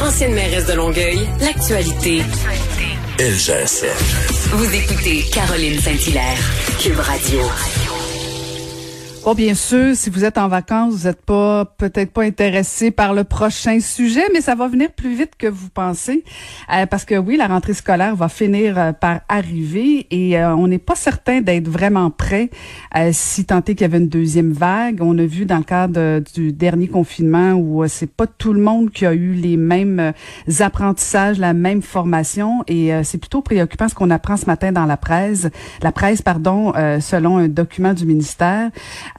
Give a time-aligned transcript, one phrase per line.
[0.00, 2.22] Ancienne mairesse de Longueuil, l'actualité.
[3.18, 3.86] LGSN.
[4.52, 6.38] Vous écoutez Caroline Saint-Hilaire,
[6.80, 7.40] Cube Radio.
[9.28, 13.12] Bon, bien sûr, si vous êtes en vacances, vous n'êtes pas peut-être pas intéressé par
[13.12, 16.24] le prochain sujet, mais ça va venir plus vite que vous pensez,
[16.72, 20.66] euh, parce que oui, la rentrée scolaire va finir euh, par arriver et euh, on
[20.66, 22.48] n'est pas certain d'être vraiment prêt
[23.12, 25.00] si tant qu'il y avait une deuxième vague.
[25.02, 28.90] On a vu dans le cadre du dernier confinement où c'est pas tout le monde
[28.90, 30.14] qui a eu les mêmes
[30.60, 34.96] apprentissages, la même formation et c'est plutôt préoccupant ce qu'on apprend ce matin dans la
[34.96, 35.48] presse,
[35.82, 38.70] la presse pardon, selon un document du ministère.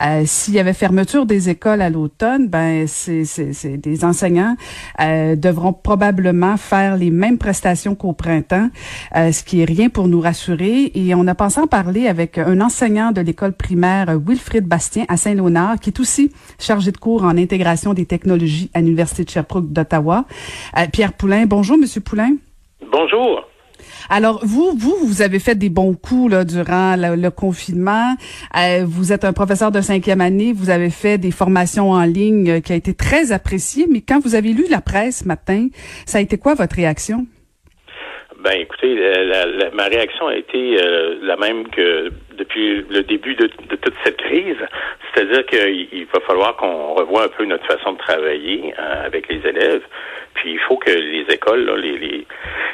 [0.01, 4.55] Euh, s'il y avait fermeture des écoles à l'automne, ben c'est des enseignants
[5.01, 8.69] euh, devront probablement faire les mêmes prestations qu'au printemps,
[9.15, 10.91] euh, ce qui est rien pour nous rassurer.
[10.95, 15.17] Et on a pensé en parler avec un enseignant de l'école primaire Wilfrid Bastien à
[15.17, 19.71] Saint-Léonard, qui est aussi chargé de cours en intégration des technologies à l'université de Sherbrooke
[19.71, 20.25] d'Ottawa.
[20.93, 22.35] Pierre Poulain, bonjour Monsieur Poulain.
[22.91, 23.48] Bonjour.
[24.09, 28.15] Alors, vous, vous, vous avez fait des bons coups là, durant le, confinement.
[28.57, 30.53] Euh, vous êtes un professeur de cinquième année.
[30.53, 33.87] Vous avez fait des formations en ligne euh, qui a été très appréciées.
[33.89, 35.67] Mais quand vous avez lu la presse ce matin,
[36.05, 37.27] ça a été quoi votre réaction?
[38.41, 38.95] Ben, écoutez,
[39.73, 44.55] ma réaction a été euh, la même que depuis le début de, toute cette crise.
[45.13, 49.83] C'est-à-dire qu'il va falloir qu'on revoie un peu notre façon de travailler avec les élèves.
[50.35, 52.25] Puis il faut que les écoles, les,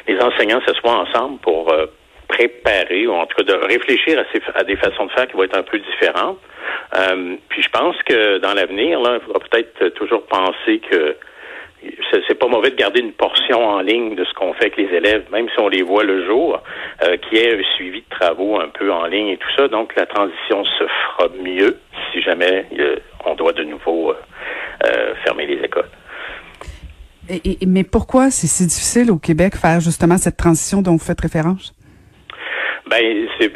[0.06, 1.86] les, enseignants s'assoient ensemble pour euh,
[2.28, 5.42] préparer, ou en tout cas de réfléchir à, à, des façons de faire qui vont
[5.42, 6.38] être un peu différentes.
[6.94, 11.16] Euh, puis je pense que dans l'avenir, là, il faudra peut-être toujours penser que
[12.26, 14.96] c'est pas mauvais de garder une portion en ligne de ce qu'on fait avec les
[14.96, 16.60] élèves, même si on les voit le jour,
[17.02, 19.68] euh, qui est un suivi de travaux un peu en ligne et tout ça.
[19.68, 21.78] Donc la transition se fera mieux
[22.12, 22.66] si jamais
[23.24, 24.14] on doit de nouveau
[25.24, 25.88] fermer les écoles
[27.66, 31.74] mais pourquoi c'est si difficile au Québec faire justement cette transition dont vous faites référence?
[32.88, 33.50] Ben, c'est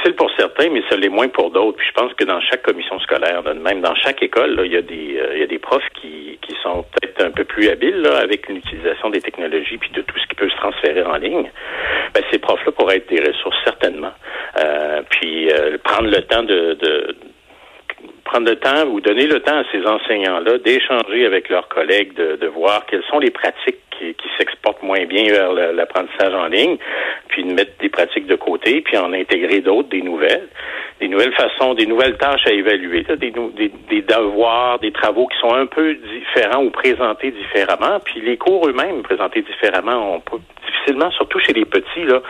[0.00, 1.76] difficile pour certains, mais ça l'est moins pour d'autres.
[1.78, 4.82] Puis je pense que dans chaque commission scolaire, même dans chaque école, il y a
[4.82, 8.18] des euh, il y a des profs qui, sont peut-être un peu plus habiles là,
[8.18, 11.50] avec l'utilisation des technologies puis de tout ce qui peut se transférer en ligne.
[12.12, 14.12] Ben, ces profs-là pourraient être des ressources certainement.
[14.58, 17.16] Euh, puis euh, prendre le temps de, de
[18.24, 22.46] prendre le temps ou donner le temps à ces enseignants-là d'échanger avec leurs collègues, de,
[22.46, 26.78] voir quelles sont les pratiques qui, qui s'exportent moins bien vers l'apprentissage en ligne,
[27.28, 30.48] puis de mettre des pratiques de côté, puis en intégrer d'autres, des nouvelles,
[31.00, 35.38] des nouvelles façons, des nouvelles tâches à évaluer, des, des, des, devoirs, des travaux qui
[35.38, 40.38] sont un peu différents ou présentés différemment, puis les cours eux-mêmes présentés différemment, on peut
[40.66, 42.20] difficilement, surtout chez les petits, là,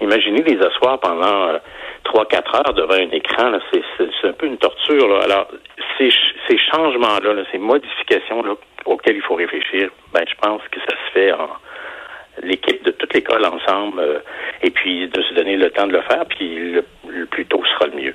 [0.00, 1.48] imaginez les asseoir pendant...
[1.48, 1.58] Euh,
[2.06, 5.08] trois, quatre heures devant un écran, c'est un peu une torture.
[5.08, 5.24] Là.
[5.24, 5.48] Alors,
[5.98, 6.10] ces,
[6.48, 11.32] ces changements-là, ces modifications-là auxquelles il faut réfléchir, ben, je pense que ça se fait
[11.32, 11.48] en
[12.42, 14.18] l'équipe de toute l'école ensemble, euh,
[14.62, 17.62] et puis de se donner le temps de le faire, puis le, le plus tôt
[17.64, 18.14] sera le mieux.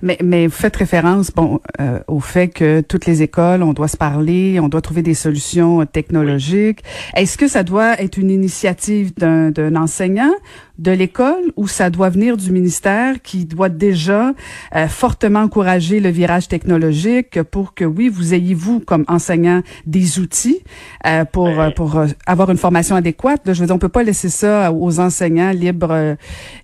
[0.00, 3.88] Mais, mais vous faites référence bon, euh, au fait que toutes les écoles, on doit
[3.88, 6.82] se parler, on doit trouver des solutions technologiques.
[7.14, 10.32] Est-ce que ça doit être une initiative d'un enseignant
[10.78, 14.32] de l'école ou ça doit venir du ministère qui doit déjà
[14.74, 20.18] euh, fortement encourager le virage technologique pour que, oui, vous ayez, vous, comme enseignant, des
[20.18, 20.60] outils
[21.06, 23.42] euh, pour, pour avoir une formation adéquate?
[23.46, 26.16] je veux dire, on peut pas laisser ça aux enseignants libres,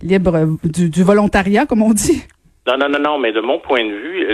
[0.02, 2.22] libres du, du volontariat, comme on dit.
[2.68, 4.26] Non, non, non, non, mais de mon point de vue,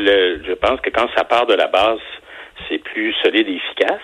[0.45, 2.01] je pense que quand ça part de la base,
[2.69, 4.03] c'est plus solide et efficace.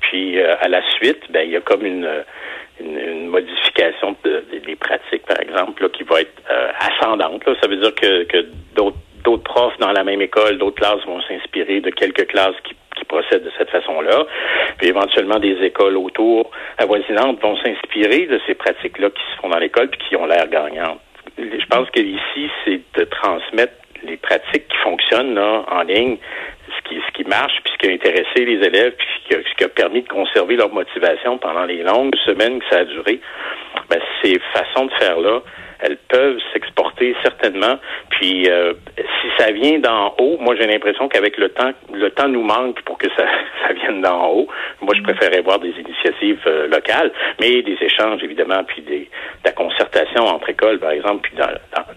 [0.00, 2.08] Puis euh, à la suite, ben il y a comme une,
[2.78, 7.42] une, modification des pratiques, par exemple, qui va être euh, ascendante.
[7.60, 8.46] Ça veut dire que, que
[8.76, 12.76] d'autres d'autres profs dans la même école, d'autres classes vont s'inspirer de quelques classes qui,
[12.94, 14.24] qui procèdent de cette façon-là.
[14.78, 19.58] Puis éventuellement, des écoles autour avoisinantes vont s'inspirer de ces pratiques-là qui se font dans
[19.58, 21.00] l'école puis qui ont l'air gagnantes
[21.38, 26.18] je pense que ici, c'est de transmettre les pratiques qui fonctionnent là, en ligne,
[26.68, 30.02] ce qui, ce qui marche, qui a intéressé les élèves, puis ce qui a, permis
[30.02, 33.20] de conserver leur motivation pendant les longues semaines que ça a duré.
[33.90, 35.42] Ben, ces façons de faire là,
[35.80, 37.78] elles peuvent s'exporter certainement.
[38.10, 42.28] Puis euh, si ça vient d'en haut, moi j'ai l'impression qu'avec le temps, le temps
[42.28, 43.26] nous manque pour que ça,
[43.66, 44.48] ça vienne d'en haut.
[44.80, 45.04] Moi, je mm.
[45.04, 49.08] préférerais voir des initiatives euh, locales, mais des échanges évidemment, puis des, de
[49.44, 51.50] la concertation entre écoles, par exemple, puis dans,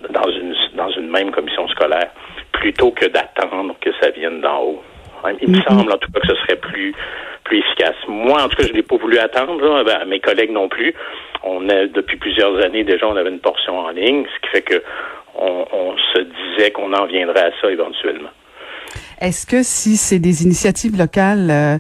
[0.10, 2.10] dans, une dans une même commission scolaire,
[2.52, 4.84] plutôt que d'attendre que ça vienne d'en haut.
[5.42, 5.68] Il me mm-hmm.
[5.68, 6.94] semble en tout cas que ce serait plus
[7.44, 7.96] plus efficace.
[8.08, 9.84] Moi, en tout cas, je n'ai pas voulu attendre.
[9.84, 10.94] Ben, mes collègues non plus.
[11.44, 14.62] On a depuis plusieurs années déjà, on avait une portion en ligne, ce qui fait
[14.62, 14.84] que
[15.40, 18.30] on, se disait qu'on en viendrait à ça éventuellement.
[19.20, 21.78] Est-ce que si c'est des initiatives locales, euh,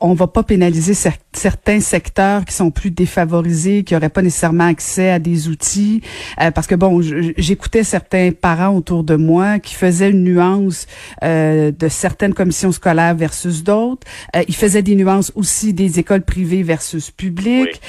[0.00, 0.92] on va pas pénaliser
[1.32, 6.02] certains secteurs qui sont plus défavorisés, qui n'auraient pas nécessairement accès à des outils?
[6.42, 7.00] Euh, parce que bon,
[7.38, 10.86] j'écoutais certains parents autour de moi qui faisaient une nuance
[11.22, 14.06] euh, de certaines commissions scolaires versus d'autres.
[14.46, 17.80] ils faisaient des nuances aussi des écoles privées versus publiques,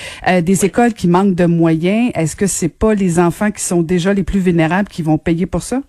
[0.42, 2.12] des écoles qui manquent de moyens.
[2.16, 5.46] Est-ce que c'est pas les enfants qui sont déjà les plus vulnérables qui vont payer
[5.46, 5.82] pour ça?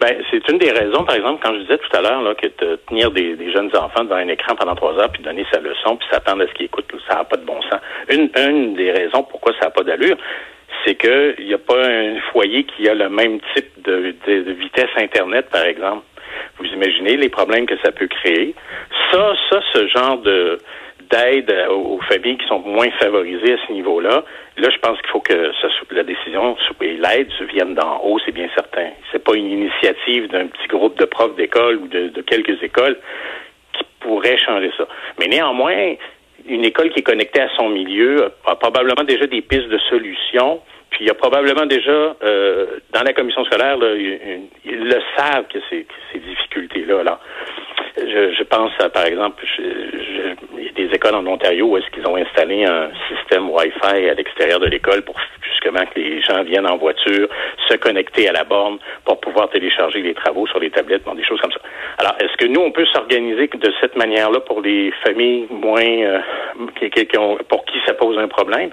[0.00, 2.46] Ben, c'est une des raisons, par exemple, quand je disais tout à l'heure là, que
[2.46, 5.96] de tenir des, jeunes enfants devant un écran pendant trois heures, puis donner sa leçon,
[5.96, 7.80] puis s'attendre à ce qu'ils écoutent, ça n'a pas de bon sens.
[8.10, 10.16] Une, une des raisons pourquoi ça n'a pas d'allure,
[10.84, 14.90] c'est qu'il n'y a pas un foyer qui a le même type de, de, vitesse
[14.96, 16.02] Internet, par exemple.
[16.58, 18.54] Vous imaginez les problèmes que ça peut créer.
[19.10, 20.58] Ça, ça, ce genre de
[21.10, 24.24] d'aide aux familles qui sont moins favorisées à ce niveau-là.
[24.56, 25.52] Là, je pense qu'il faut que
[25.90, 26.56] la décision
[26.86, 28.88] et l'aide viennent d'en haut, c'est bien certain.
[29.10, 32.96] C'est pas une initiative d'un petit groupe de profs d'école ou de, quelques écoles
[33.72, 34.86] qui pourrait changer ça.
[35.18, 35.94] Mais néanmoins,
[36.46, 40.60] une école qui est connectée à son milieu a probablement déjà des pistes de solutions.
[40.90, 45.58] Puis il y a probablement déjà euh, dans la commission scolaire, ils, le savent que
[45.68, 47.02] c'est ces difficultés-là.
[47.02, 47.20] Là.
[47.96, 49.62] Je, je pense, à, par exemple, je,
[50.32, 54.60] a des écoles en Ontario où est-ce qu'ils ont installé un système Wi-Fi à l'extérieur
[54.60, 57.28] de l'école pour justement que les gens viennent en voiture,
[57.68, 61.40] se connecter à la borne pour pouvoir télécharger les travaux sur les tablettes, des choses
[61.40, 61.60] comme ça.
[61.98, 66.20] Alors, est-ce que nous, on peut s'organiser de cette manière-là pour les familles moins, euh,
[66.80, 68.70] qui ont, pour qui ça pose un problème?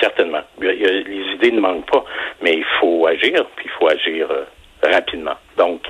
[0.00, 0.42] Certainement.
[0.60, 2.04] les idées ne manquent pas,
[2.42, 4.44] mais il faut agir, puis il faut agir euh,
[4.82, 5.34] rapidement.
[5.56, 5.80] Donc,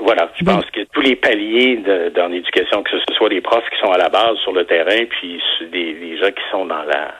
[0.00, 3.68] voilà, je pense que tous les paliers de, dans l'éducation, que ce soit des profs
[3.70, 5.40] qui sont à la base sur le terrain, puis
[5.72, 7.14] des, gens qui sont dans la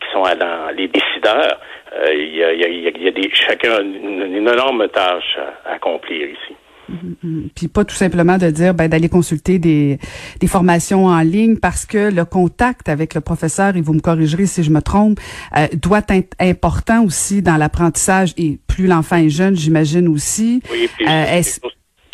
[0.00, 1.58] qui sont dans les décideurs,
[1.92, 6.28] euh, il y, a, y, y, a, des chacun une, une énorme tâche à accomplir
[6.28, 6.54] ici.
[6.90, 7.50] Mm-hmm.
[7.54, 9.98] Puis pas tout simplement de dire ben, d'aller consulter des,
[10.40, 14.46] des formations en ligne parce que le contact avec le professeur, et vous me corrigerez
[14.46, 15.18] si je me trompe,
[15.56, 20.62] euh, doit être important aussi dans l'apprentissage et plus l'enfant est jeune, j'imagine aussi.
[20.70, 21.42] Oui, puis euh,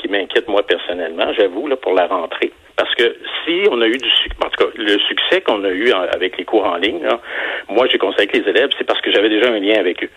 [0.04, 2.52] qui m'inquiète moi personnellement, j'avoue, là, pour la rentrée.
[2.76, 5.70] Parce que si on a eu du succès, en tout cas, le succès qu'on a
[5.70, 7.20] eu avec les cours en ligne, là,
[7.68, 10.10] moi j'ai conseillé avec les élèves, c'est parce que j'avais déjà un lien avec eux.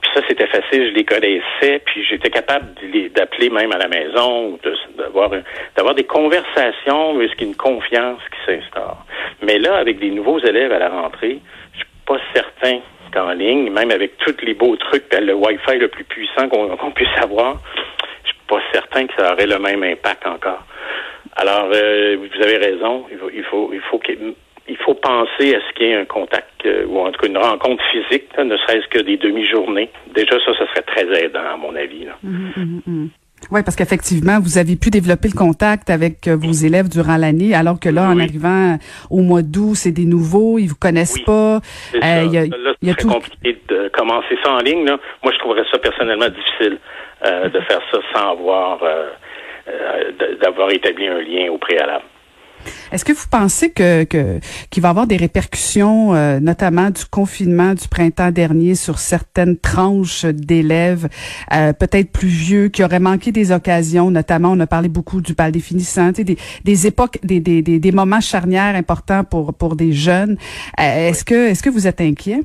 [0.00, 2.66] Puis ça, c'était facile, je les connaissais, puis j'étais capable
[3.14, 4.58] d'appeler même à la maison,
[4.96, 9.04] d'avoir des conversations, qu'il y a une confiance qui s'instaure.
[9.42, 11.40] Mais là, avec des nouveaux élèves à la rentrée,
[11.72, 12.80] je suis pas certain
[13.12, 17.08] qu'en ligne, même avec tous les beaux trucs, le Wi-Fi le plus puissant qu'on puisse
[17.20, 17.56] avoir,
[18.48, 20.64] pas certain que ça aurait le même impact encore.
[21.36, 24.00] Alors, euh, vous avez raison, il faut, il faut, il faut
[24.68, 27.28] il faut penser à ce qu'il y ait un contact euh, ou en tout cas
[27.28, 29.90] une rencontre physique, ne serait-ce que des demi-journées.
[30.14, 32.06] Déjà, ça, ça serait très aidant, à mon avis.
[32.24, 33.08] Hum, hum, hum,
[33.52, 37.54] oui, parce qu'effectivement, vous avez pu développer le contact avec euh, vos élèves durant l'année,
[37.54, 38.78] alors que là, en arrivant
[39.10, 41.60] au mois d'août, c'est des nouveaux, ils vous connaissent pas.
[41.94, 43.08] Euh, il y a, là, c'est tout...
[43.08, 44.84] compliqué de commencer ça en ligne.
[44.86, 44.98] Là.
[45.22, 46.78] Moi, je trouverais ça personnellement difficile
[47.24, 48.80] euh, de faire ça sans avoir
[50.40, 52.04] d'avoir établi un lien au préalable.
[52.92, 57.74] Est-ce que vous pensez que qu'il va y avoir des répercussions, euh, notamment du confinement
[57.74, 61.08] du printemps dernier, sur certaines tranches d'élèves,
[61.52, 65.34] euh, peut-être plus vieux, qui auraient manqué des occasions, notamment, on a parlé beaucoup du
[65.34, 70.36] bal définissant, des, des époques, des, des, des, moments charnières importants pour pour des jeunes.
[70.80, 72.40] Euh, est-ce que est-ce que vous êtes inquiet?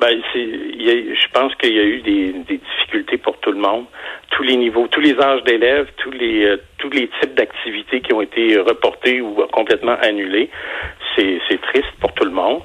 [0.00, 3.84] Ben, c'est, je pense qu'il y a eu des, des, difficultés pour tout le monde,
[4.30, 8.12] tous les niveaux, tous les âges d'élèves, tous les euh, tous les types d'activités qui
[8.12, 10.50] ont été reportés ou complètement annulés.
[11.16, 12.62] C'est, triste pour tout le monde.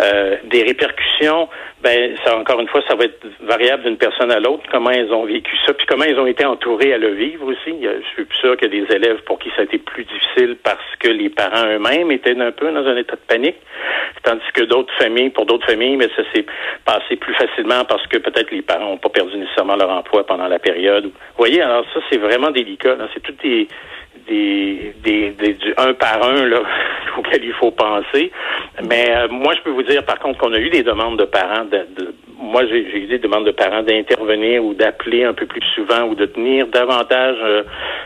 [0.00, 1.48] Euh, des répercussions,
[1.82, 5.12] ben ça encore une fois, ça va être variable d'une personne à l'autre, comment ils
[5.12, 7.74] ont vécu ça, puis comment ils ont été entourés à le vivre aussi.
[7.82, 10.56] Je suis sûr qu'il y a des élèves pour qui ça a été plus difficile
[10.62, 13.56] parce que les parents eux-mêmes étaient un peu dans un état de panique,
[14.22, 16.46] tandis que d'autres familles, pour d'autres familles, mais ça s'est
[16.84, 20.46] passé plus facilement parce que peut-être les parents n'ont pas perdu nécessairement leur emploi pendant
[20.46, 21.05] la période.
[21.06, 22.96] Vous voyez, alors ça c'est vraiment délicat.
[23.14, 23.68] C'est tout des
[24.26, 26.62] des, des, du un par un là,
[27.18, 28.30] auquel il faut penser.
[28.82, 31.24] Mais euh, moi, je peux vous dire par contre qu'on a eu des demandes de
[31.24, 31.64] parents.
[31.64, 31.86] De,
[32.38, 36.14] moi, j'ai eu des demandes de parents d'intervenir ou d'appeler un peu plus souvent ou
[36.14, 37.62] de tenir davantage euh,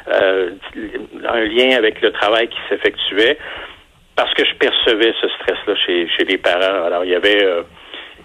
[0.09, 0.51] euh,
[1.29, 3.39] un lien avec le travail qui s'effectuait
[4.17, 6.85] parce que je percevais ce stress-là chez, chez les parents.
[6.85, 7.47] Alors, il y avait,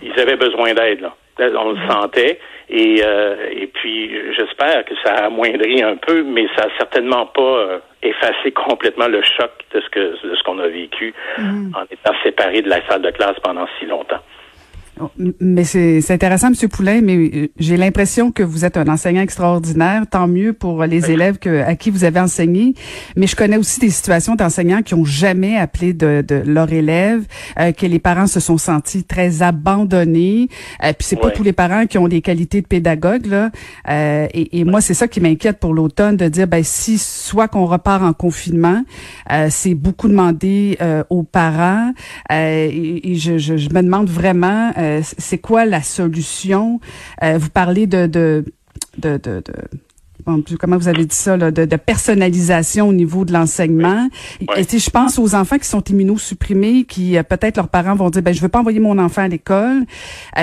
[0.02, 1.16] ils avaient besoin d'aide là.
[1.40, 2.40] On le sentait.
[2.70, 7.26] Et, euh, et puis, j'espère que ça a amoindri un peu, mais ça a certainement
[7.28, 11.76] pas euh, effacé complètement le choc de ce que de ce qu'on a vécu mm.
[11.76, 14.22] en étant séparé de la salle de classe pendant si longtemps.
[15.40, 16.70] Mais c'est intéressant, M.
[16.70, 20.04] Poulain, mais euh, j'ai l'impression que vous êtes un enseignant extraordinaire.
[20.10, 22.74] Tant mieux pour les élèves que, à qui vous avez enseigné.
[23.16, 27.26] Mais je connais aussi des situations d'enseignants qui ont jamais appelé de, de leurs élèves,
[27.60, 30.50] euh, que les parents se sont sentis très abandonnés.
[30.84, 33.52] Euh, puis c'est pas tous les parents qui ont des qualités de pédagogue là.
[33.90, 37.48] Euh, et, et moi, c'est ça qui m'inquiète pour l'automne de dire, ben si soit
[37.48, 38.84] qu'on repart en confinement,
[39.50, 40.78] c'est beaucoup demandé
[41.10, 41.92] aux parents.
[42.32, 46.80] et, et je, je, je, me demande vraiment euh, c'est quoi la solution?
[47.24, 48.46] Euh, vous parlez de, de,
[48.98, 49.42] de, de,
[50.60, 54.10] comment vous avez dit ça, là, de, personnalisation au niveau de l'enseignement?
[54.58, 58.22] Et je pense aux enfants qui sont immunosupprimés, qui euh, peut-être leurs parents vont dire,
[58.22, 59.86] ben je veux pas envoyer mon enfant à l'école.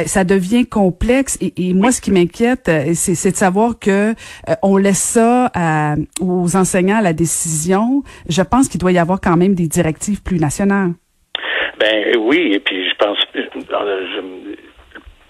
[0.07, 1.39] ça devient complexe.
[1.41, 4.15] Et, moi, ce qui m'inquiète, c'est de savoir que
[4.63, 5.51] on laisse ça
[6.21, 8.03] aux enseignants à la décision.
[8.29, 10.93] Je pense qu'il doit y avoir quand même des directives plus nationales.
[11.83, 13.19] Ben oui, et puis je pense,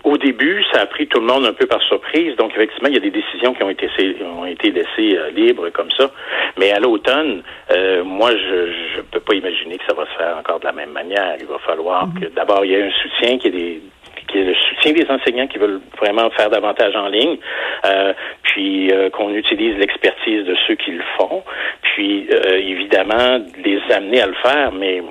[0.05, 2.37] au début, ça a pris tout le monde un peu par surprise.
[2.37, 3.89] Donc, effectivement, il y a des décisions qui ont été,
[4.23, 6.11] ont été laissées euh, libres comme ça.
[6.59, 10.37] Mais à l'automne, euh, moi, je ne peux pas imaginer que ça va se faire
[10.37, 11.37] encore de la même manière.
[11.41, 12.21] Il va falloir mhm.
[12.21, 13.81] que d'abord, il y ait un soutien, qu'il y ait des
[14.29, 17.39] qui est le soutien des enseignants qui veulent vraiment faire davantage en ligne,
[17.85, 21.43] euh, puis qu'on utilise l'expertise de ceux qui le font,
[21.83, 25.03] puis évidemment les amener à le faire, mais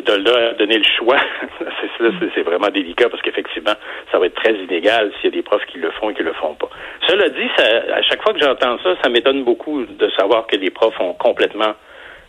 [0.00, 1.18] de là donner le choix,
[2.34, 3.74] c'est vraiment délicat parce qu'effectivement,
[4.10, 6.22] ça va être très inégal s'il y a des profs qui le font et qui
[6.22, 6.68] le font pas.
[7.06, 7.48] Cela dit,
[7.92, 11.14] à chaque fois que j'entends ça, ça m'étonne beaucoup de savoir que les profs ont
[11.14, 11.74] complètement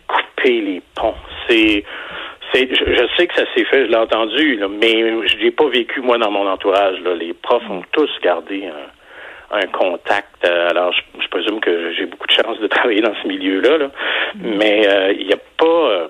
[0.06, 1.14] coupé les ponts.
[1.48, 1.84] C'est
[2.54, 6.18] je, sais que ça s'est fait, je l'ai entendu, mais je l'ai pas vécu moi
[6.18, 6.98] dans mon entourage.
[7.18, 8.68] Les profs ont tous gardé
[9.50, 10.44] un, contact.
[10.44, 13.90] Euh, alors, je, présume que j'ai beaucoup de chance de travailler dans ce milieu-là, mm.
[14.42, 15.66] mais euh, il n'y a pas.
[15.66, 16.08] Euh,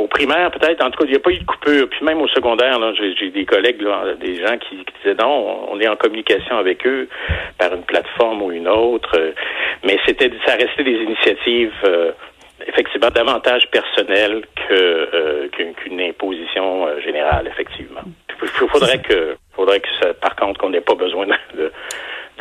[0.00, 1.44] en tout cas au primaire peut-être, en tout cas, il n'y a pas eu de
[1.44, 1.88] coupure.
[1.88, 5.80] Puis même au secondaire, là, j'ai, des collègues, là, des gens qui, disaient non, on
[5.80, 7.08] est en communication avec eux
[7.58, 9.16] par une plateforme ou une autre.
[9.84, 12.12] mais c'était ça restait des initiatives euh,
[12.66, 18.02] effectivement davantage personnelles que euh, qu'une, imposition euh, générale, effectivement.
[18.42, 21.72] Il faudrait que faudrait que ça, par contre qu'on n'ait pas besoin de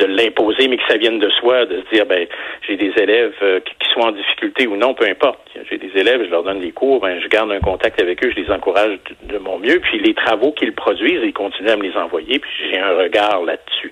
[0.09, 2.27] l'imposer, mais que ça vienne de soi, de se dire, ben,
[2.67, 5.39] j'ai des élèves euh, qui, soient en difficulté ou non, peu importe.
[5.69, 8.31] J'ai des élèves, je leur donne des cours, ben, je garde un contact avec eux,
[8.35, 11.83] je les encourage de, mon mieux, puis les travaux qu'ils produisent, ils continuent à me
[11.83, 13.91] les envoyer, puis j'ai un regard là-dessus.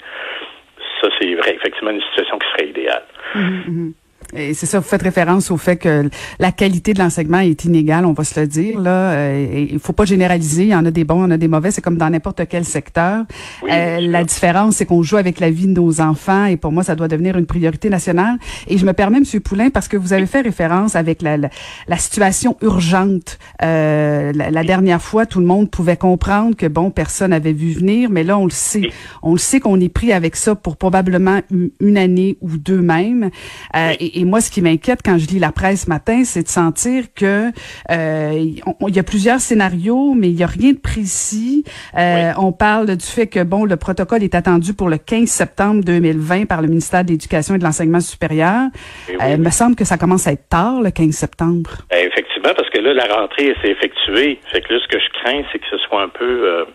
[1.02, 3.04] Ça, c'est vrai, effectivement, une situation qui serait idéale.
[3.36, 3.92] Mm-hmm, mm-hmm.
[4.36, 8.06] Et c'est ça, vous faites référence au fait que la qualité de l'enseignement est inégale,
[8.06, 8.80] on va se le dire.
[8.80, 10.64] Là, euh, il faut pas généraliser.
[10.64, 11.72] Il y en a des bons, il y en a des mauvais.
[11.72, 13.26] C'est comme dans n'importe quel secteur.
[13.70, 16.84] euh, la différence, c'est qu'on joue avec la vie de nos enfants, et pour moi,
[16.84, 18.38] ça doit devenir une priorité nationale.
[18.68, 21.98] Et je me permets, Monsieur Poulain, parce que vous avez fait référence avec la, la,
[21.98, 23.40] situation urgente.
[23.64, 28.10] Euh, la, dernière fois, tout le monde pouvait comprendre que bon, personne n'avait vu venir,
[28.10, 28.90] mais là, on le sait.
[29.24, 31.42] On le sait qu'on est pris avec ça pour probablement
[31.80, 33.30] une, année ou deux même.
[33.76, 36.48] Euh, et moi, ce qui m'inquiète quand je lis la presse ce matin, c'est de
[36.48, 37.52] sentir que
[37.92, 41.64] euh, il y a plusieurs scénarios, mais il y a rien de précis.
[41.98, 45.84] Euh, on parle du fait que bon, le protocole est attendu pour le 15 septembre
[45.84, 48.70] 2020 par le ministère de l'Éducation et de l'Enseignement supérieur.
[49.10, 51.72] Eh euh, il me semble que ça commence à être tard, le 15 septembre.
[51.92, 54.40] Eh, effectivement, parce que là, la rentrée s'est effectuée.
[54.52, 56.66] Fait que là, ce que je crains, c'est que ce soit un peu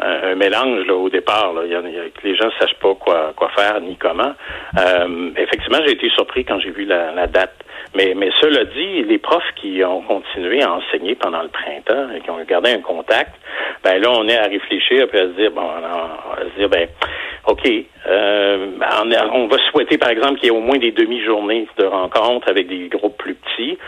[0.00, 1.52] un, mélange là, au départ.
[1.52, 1.62] Là.
[1.64, 1.80] Il y a,
[2.22, 4.32] les gens ne sachent pas quoi, quoi faire ni comment.
[4.78, 7.54] Euh, effectivement, j'ai été surpris quand j'ai vu la, la, date.
[7.94, 12.20] Mais, mais cela dit, les profs qui ont continué à enseigner pendant le printemps et
[12.20, 13.34] qui ont gardé un contact,
[13.82, 16.68] ben là, on est à réfléchir et à se dire, bon, on va se dire,
[16.68, 16.88] ben,
[17.46, 17.66] OK,
[18.06, 18.66] euh,
[19.02, 22.48] on, on va souhaiter, par exemple, qu'il y ait au moins des demi-journées de rencontres
[22.48, 23.78] avec des groupes plus petits.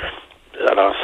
[0.68, 0.94] Alors,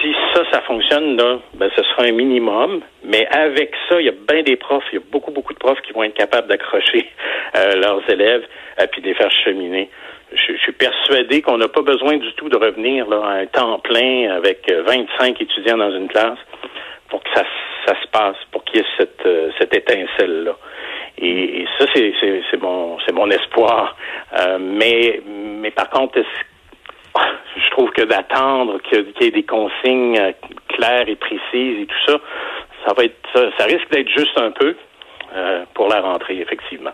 [0.00, 2.80] si ça, ça fonctionne, là, ben, ce sera un minimum.
[3.04, 5.58] Mais avec ça, il y a bien des profs, il y a beaucoup, beaucoup de
[5.58, 7.08] profs qui vont être capables d'accrocher
[7.56, 8.44] euh, leurs élèves
[8.78, 9.88] et euh, puis de les faire cheminer.
[10.32, 13.78] Je, suis persuadé qu'on n'a pas besoin du tout de revenir là, à un temps
[13.78, 16.38] plein avec 25 étudiants dans une classe
[17.08, 17.44] pour que ça,
[17.86, 20.54] ça se passe, pour qu'il y ait cette, euh, cette étincelle-là.
[21.20, 23.96] Et, ça, c'est, mon, mon espoir.
[24.60, 26.57] mais, mais par contre, est-ce je
[27.78, 30.32] trouve que d'attendre qu'il y ait des consignes euh,
[30.68, 32.18] claires et précises et tout ça,
[32.84, 34.74] ça va être ça, risque d'être juste un peu
[35.36, 36.90] euh, pour la rentrée, effectivement.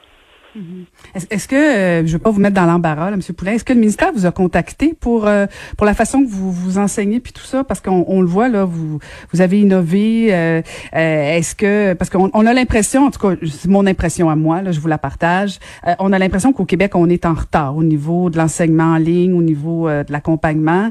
[0.56, 1.30] Mm-hmm.
[1.30, 3.20] Est-ce que, euh, je ne veux pas vous mettre dans l'embarras, M.
[3.36, 5.46] Poulain, est-ce que le ministère vous a contacté pour euh,
[5.76, 8.48] pour la façon que vous vous enseignez puis tout ça, parce qu'on on le voit
[8.48, 9.00] là, vous
[9.32, 10.28] vous avez innové.
[10.32, 14.36] Euh, est-ce que parce qu'on on a l'impression, en tout cas, c'est mon impression à
[14.36, 15.58] moi, là, je vous la partage.
[15.98, 19.34] on a l'impression qu'au Québec, on est en retard au niveau de l'enseignement en ligne,
[19.34, 20.90] au niveau de l'accompagnement.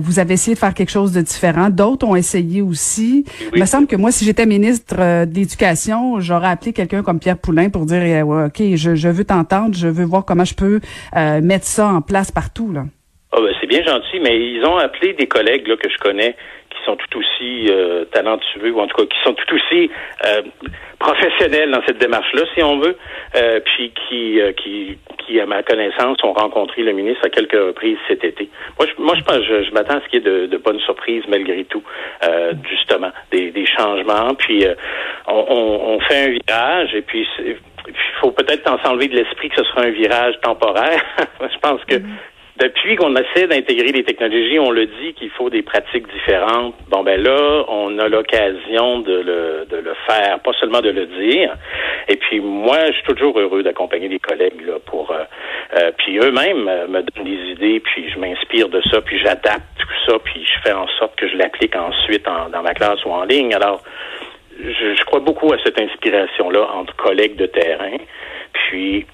[0.00, 1.70] vous avez essayé de faire quelque chose de différent.
[1.70, 3.24] D'autres ont essayé aussi.
[3.54, 7.38] Il me semble que moi, si j'étais ministre de l'Éducation, j'aurais appelé quelqu'un comme Pierre
[7.38, 10.80] Poulain pour dire, ouais, ok, je je, veux t'entendre, je veux voir comment je peux
[11.16, 12.72] euh, mettre ça en place partout.
[12.72, 12.84] Là.
[13.32, 16.36] Ah ben, c'est bien gentil, mais ils ont appelé des collègues là, que je connais
[16.72, 19.90] qui sont tout aussi euh, talentueux, ou en tout cas qui sont tout aussi
[20.26, 20.42] euh,
[20.98, 22.96] professionnels dans cette démarche-là, si on veut,
[23.36, 27.98] euh, puis qui, qui, qui, à ma connaissance, ont rencontré le ministre à quelques reprises
[28.08, 28.48] cet été.
[28.78, 31.24] Moi, je, moi, je pense, je, m'attends à ce qu'il y ait de, bonnes surprises
[31.28, 31.82] malgré tout,
[32.68, 34.34] justement, des, des changements.
[34.34, 34.64] Puis
[35.26, 37.26] on, on, on, fait un virage, et puis
[37.88, 41.02] il faut peut-être s'enlever de l'esprit que ce sera un virage temporaire.
[41.40, 41.96] je pense que
[42.58, 46.74] depuis qu'on essaie d'intégrer les technologies, on le dit qu'il faut des pratiques différentes.
[46.90, 51.06] Bon ben là, on a l'occasion de le, de le faire, pas seulement de le
[51.06, 51.56] dire.
[52.08, 55.24] Et puis moi, je suis toujours heureux d'accompagner des collègues là pour euh,
[55.78, 59.62] euh, puis eux-mêmes euh, me donnent des idées, puis je m'inspire de ça, puis j'adapte
[59.78, 63.10] tout ça, puis je fais en sorte que je l'applique ensuite dans ma classe ou
[63.10, 63.54] en ligne.
[63.54, 63.82] Alors
[64.58, 67.96] je, crois beaucoup à cette inspiration-là entre collègues de terrain.
[68.52, 69.06] Puis,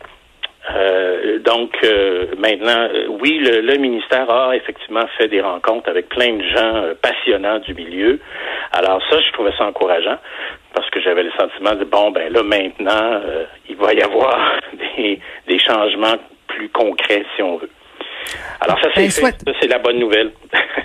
[0.75, 6.35] euh, donc, euh, maintenant, euh, oui, le, ministère a effectivement fait des rencontres avec plein
[6.35, 8.21] de gens passionnants du milieu.
[8.73, 10.19] Alors ça, je trouvais ça encourageant
[10.75, 13.21] parce que j'avais le sentiment de, bon, ben là, maintenant,
[13.69, 14.61] il va y avoir
[14.97, 16.17] des, des changements
[16.49, 17.71] plus concrets, si on veut.
[18.61, 20.33] Alors ça, c'est ben, c'est la bonne nouvelle.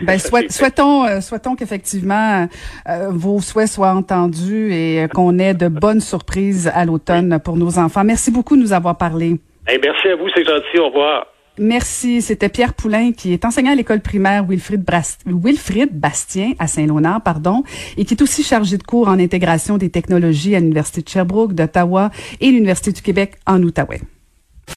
[0.02, 0.18] Ben,
[0.50, 2.48] souhaitons, euh, souhaitons qu'effectivement
[2.90, 7.58] euh, vos souhaits soient entendus et euh, qu'on ait de bonnes surprises à l'automne pour
[7.58, 8.04] nos enfants.
[8.04, 9.36] Merci beaucoup de nous avoir parlé.
[9.68, 10.80] merci à vous, c'est gentil.
[10.80, 11.28] Au revoir.
[11.60, 12.22] Merci.
[12.24, 14.84] C'était Pierre Poulain qui est enseignant à l'école primaire Wilfrid,
[15.28, 17.64] Wilfrid Bastien à Saint-Léonard, pardon,
[17.98, 21.54] et qui est aussi chargé de cours en intégration des technologies à l'Université de Sherbrooke,
[21.54, 22.10] d'Ottawa
[22.42, 24.02] et l'Université du Québec en Outaouais.